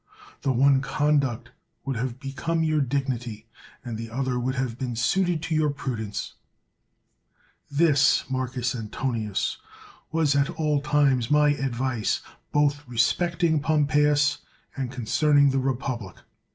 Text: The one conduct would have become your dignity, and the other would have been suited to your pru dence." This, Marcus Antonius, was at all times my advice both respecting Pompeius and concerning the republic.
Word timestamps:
The 0.41 0.51
one 0.51 0.81
conduct 0.81 1.51
would 1.85 1.95
have 1.95 2.19
become 2.19 2.63
your 2.63 2.81
dignity, 2.81 3.45
and 3.85 3.99
the 3.99 4.09
other 4.09 4.39
would 4.39 4.55
have 4.55 4.79
been 4.79 4.95
suited 4.95 5.43
to 5.43 5.53
your 5.53 5.69
pru 5.69 5.95
dence." 5.95 6.33
This, 7.69 8.27
Marcus 8.27 8.73
Antonius, 8.73 9.57
was 10.11 10.35
at 10.35 10.49
all 10.49 10.81
times 10.81 11.29
my 11.29 11.49
advice 11.49 12.23
both 12.51 12.83
respecting 12.87 13.59
Pompeius 13.59 14.39
and 14.75 14.91
concerning 14.91 15.51
the 15.51 15.59
republic. 15.59 16.15